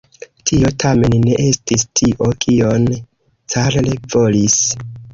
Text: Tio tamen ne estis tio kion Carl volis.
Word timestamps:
Tio 0.51 0.71
tamen 0.83 1.15
ne 1.25 1.35
estis 1.43 1.85
tio 2.01 2.31
kion 2.47 2.91
Carl 3.57 3.95
volis. 4.19 4.61